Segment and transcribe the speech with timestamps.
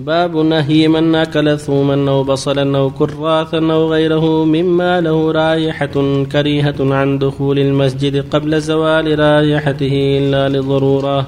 [0.00, 6.74] باب نهي من أكل ثوما أو بصلا أو كراثا أو غيره مما له رائحة كريهة
[6.80, 11.26] عن دخول المسجد قبل زوال رائحته إلا لضرورة.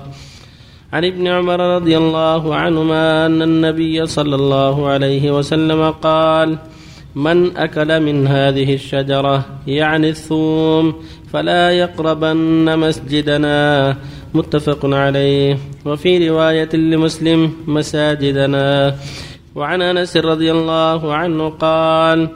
[0.93, 6.59] عن ابن عمر رضي الله عنهما أن النبي صلى الله عليه وسلم قال
[7.15, 10.95] من أكل من هذه الشجرة يعني الثوم
[11.33, 13.97] فلا يقربن مسجدنا
[14.35, 15.59] متفق عليه.
[15.85, 18.97] وفي رواية لمسلم مساجدنا.
[19.55, 22.29] وعن أنس رضي الله عنه قال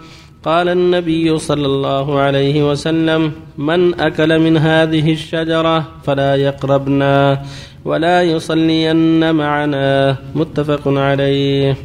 [0.45, 7.43] قال النبي صلى الله عليه وسلم من أكل من هذه الشجرة فلا يقربنا
[7.85, 10.17] ولا يصلين معنا.
[10.35, 11.77] متفق عليه.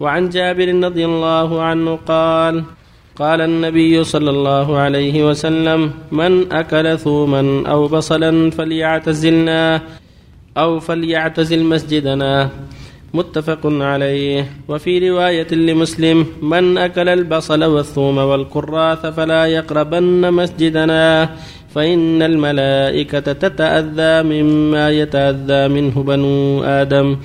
[0.00, 2.64] وعن جابر رضي الله عنه قال
[3.16, 9.82] قال النبي صلى الله عليه وسلم من أكل ثوما أو بصلا فليعتزلنا
[10.56, 12.48] أو فليعتزل مسجدنا.
[13.14, 14.46] متفق عليه.
[14.68, 21.30] وفي رواية لمسلم من أكل البصل والثوم والكراث فلا يقربن مسجدنا
[21.74, 27.16] فإن الملائكة تتأذى مما يتأذى منه بنو آدم.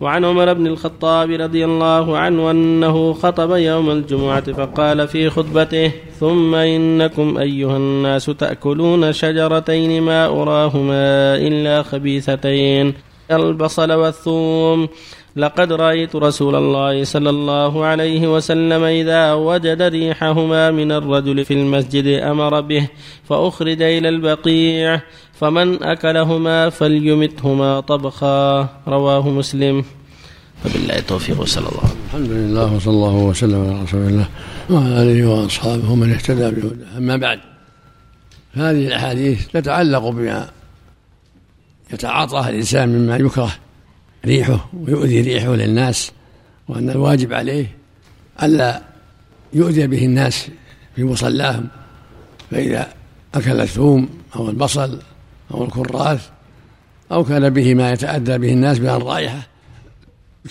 [0.00, 6.54] وعن عمر بن الخطاب رضي الله عنه أنه خطب يوم الجمعة فقال في خطبته ثم
[6.54, 12.94] إنكم أيها الناس تأكلون شجرتين ما أراهما إلا خبيثتين
[13.30, 14.88] البصل والثوم.
[15.36, 22.06] لقد رأيت رسول الله صلى الله عليه وسلم إذا وجد ريحهما من الرجل في المسجد
[22.06, 22.88] أمر به
[23.24, 25.00] فأخرج إلى البقيع
[25.40, 28.68] فمن أكلهما فليمتهما طبخا.
[28.88, 29.84] رواه مسلم.
[30.66, 31.90] وبالله التوفيق صلى الله.
[32.06, 34.28] الحمد لله وصلى الله وسلم على رسول الله
[34.70, 36.98] وعلى آله وأصحابه ومن اهتدى بهداه.
[36.98, 37.40] أما بعد
[38.54, 40.50] هذه الأحاديث تتعلق بما
[41.92, 43.52] يتعاطاه الإنسان مما يكره
[44.26, 46.12] ريحه ويؤذي ريحه للناس
[46.68, 47.76] وأن الواجب عليه
[48.42, 48.82] ألا
[49.52, 50.48] يؤذي به الناس
[50.96, 51.68] في مصلاهم
[52.50, 52.88] فإذا
[53.34, 54.98] أكل الثوم أو البصل
[55.54, 56.28] أو الكراث
[57.12, 59.46] أو كان به ما يتأذى به الناس من الرائحة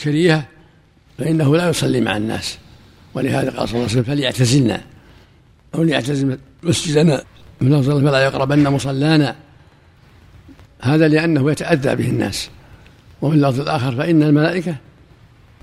[0.04, 0.46] كريهة
[1.18, 2.58] فإنه لا يصلي مع الناس.
[3.14, 4.82] ولهذا قال صلى الله عليه وسلم فليعتزلنا
[5.76, 7.24] أو ليعتزل مسجدنا
[7.62, 9.36] من فلا يقربن مصلانا.
[10.82, 12.50] هذا لأنه يتأذى به الناس.
[13.22, 14.76] وفي اللفظ الآخر فإن الملائكة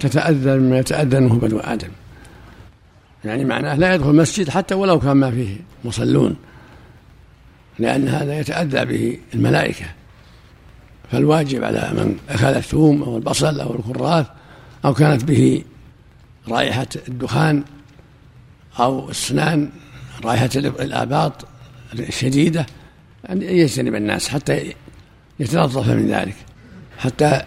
[0.01, 1.89] تتأذى مما يتأذى منه بنو آدم.
[3.25, 6.37] يعني معناه لا يدخل المسجد حتى ولو كان ما فيه مصلون.
[7.79, 9.87] لأن هذا يتأذى به الملائكة.
[11.13, 14.27] فالواجب على من أكل الثوم أو البصل أو الكراث
[14.85, 15.65] أو كانت به
[16.49, 17.65] رائحة الدخان
[18.81, 19.71] أو السنان
[20.25, 21.47] رائحة الآباط
[21.93, 22.67] الشديدة
[23.31, 24.75] أن يجتنب الناس حتى
[25.41, 26.37] يتنظف من ذلك
[26.99, 27.43] حتى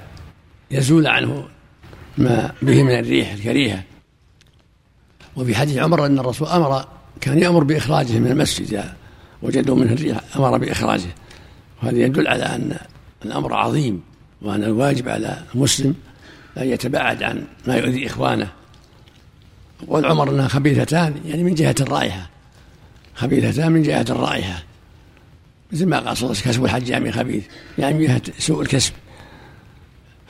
[0.72, 1.48] يزول عنه
[2.18, 3.84] ما به من الريح الكريهة.
[5.36, 6.88] وفي حديث عمر أن الرسول أمر
[7.22, 8.84] كان يأمر بإخراجه من المسجد
[9.42, 11.10] وجدوا منه الريح أمر بإخراجه.
[11.84, 12.78] وهذا يدل على أن
[13.26, 14.02] الأمر عظيم
[14.42, 15.96] وأن الواجب على المسلم
[16.58, 18.48] أن يتباعد عن ما يؤذي إخوانه.
[19.88, 22.30] قول عمر أنها خبيثتان يعني من جهة الرائحة.
[23.16, 24.64] خبيثتان من جهة الرائحة.
[25.72, 27.46] مثل ما قال صلى الله عليه وسلم كسب الحجام خبيث.
[27.78, 28.94] يعني من جهة سوء الكسب.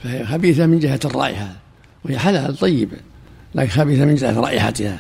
[0.04, 1.56] فهي خبيثة من جهة الرائحة.
[2.06, 2.98] وهي حلال طيبة
[3.56, 5.00] لكن خبيثة من جهة رائحتها.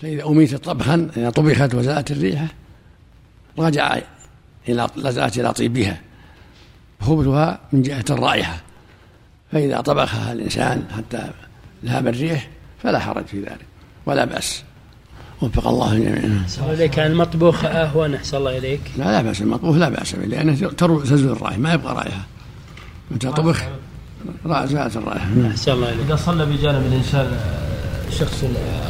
[0.00, 2.46] فإذا أميتت طبخا إذا طبخت وزالت الريحة
[3.58, 3.98] رجع
[4.68, 6.00] إلى لزعت إلى طيبها
[7.00, 8.60] خبثها من جهة الرائحة
[9.52, 11.30] فإذا طبخها الإنسان حتى
[11.84, 12.48] ذهب الريح
[12.82, 13.66] فلا حرج في ذلك
[14.06, 14.62] ولا بأس
[15.42, 16.46] وفق الله جميعا.
[16.68, 18.80] عليك عن المطبوخ أهون أحسن الله إليك.
[18.96, 22.26] لا لا بأس المطبوخ لا بأس به لأنه تزول الرائحة ما يبقى رائحة.
[23.10, 23.62] متى طبخ
[24.46, 25.26] زالت الرائحة.
[25.50, 26.06] أحسن الله إليك.
[26.06, 27.40] إذا صلى بجانب الإنسان
[28.10, 28.44] شخص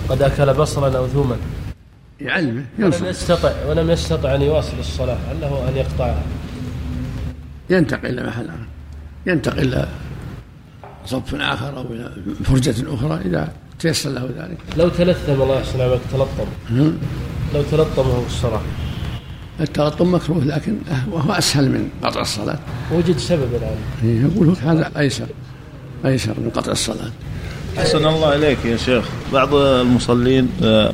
[0.08, 1.36] قد أكل بصلا أو ثوما
[2.22, 6.22] يعلمه ينصر ولم يستطع ولم يستطع أن يواصل الصلاة هل له أن يقطعها؟
[7.70, 8.66] ينتقل إلى محل آخر.
[9.26, 9.88] ينتقل إلى
[11.06, 12.12] صف آخر أو إلى
[12.44, 14.58] فرجة أخرى إذا تيسر له ذلك.
[14.76, 16.46] لو تلثم الله يحسن عليك تلطم.
[17.54, 18.60] لو تلطمه الصلاة.
[19.60, 20.76] التلطم مكروه لكن
[21.10, 22.58] وهو أسهل من قطع الصلاة.
[22.92, 23.76] وجد سبب الآن.
[24.24, 25.26] يقول هذا أيسر.
[26.04, 27.10] أيسر من قطع الصلاة.
[27.78, 29.04] أحسن الله إليك يا شيخ.
[29.32, 30.48] بعض المصلين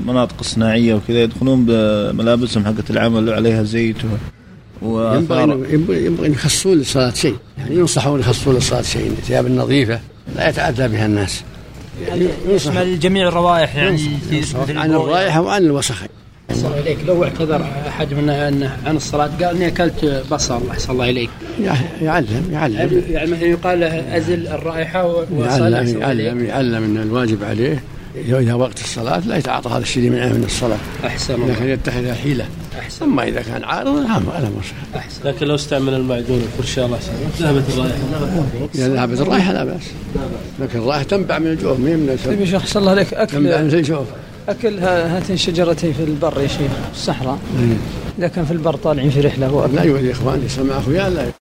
[0.07, 3.97] مناطق صناعية وكذا يدخلون بملابسهم حقت العمل عليها زيت
[4.83, 5.15] و...
[5.15, 7.37] ينبغي ينبغي ان يخصون للصلاه شيء.
[7.59, 9.07] يعني ينصحون يخصون للصلاه شيء.
[9.07, 10.01] الثياب النظيفة
[10.37, 11.43] لا يتأذى بها الناس.
[12.09, 14.01] يعني يشمل جميع الروائح يعني
[14.69, 16.03] عن الرائحه وعن الوسخ.
[16.51, 16.99] أحسن الله إليك.
[17.07, 20.61] لو اعتذر أحد منا أنه عن الصلاة قال إني أكلت بصل.
[20.71, 21.31] أحسن الله إليك.
[22.03, 23.03] يعلم يعلم.
[23.11, 26.01] يعني مثلا يقال له أزل الرائحة وصل يعلم.
[26.01, 27.83] يعلم يعلم أن الواجب عليه
[28.17, 30.77] اذا وقت الصلاة لا يتعاطى هذا الشيء منعه من الصلاة.
[31.07, 31.65] أحسن لكن الله.
[31.65, 32.45] يتخذها حيلة.
[32.79, 33.05] أحسن.
[33.05, 35.21] أما إذا كان عارض نعم أنا مصح أحسن.
[35.25, 36.99] لكن لو استعمل المعجون والفرشاة الله
[37.39, 37.99] ذهبت الرائحة.
[38.75, 39.83] إذا ذهبت الرائحة لا بأس.
[40.61, 43.23] لكن الرائحة تنبع من الجوف مين من طيب يا الجوف شيخ أحسن الله عليك تنبع
[43.23, 44.07] أكل من الجوف.
[44.49, 47.39] أكل ها- هاتين الشجرتين في البر يا شيخ في الصحراء
[48.19, 51.31] إذا كان في البر طالعين في رحلة هو لا يؤذي إخواني يسمع أخويا لا.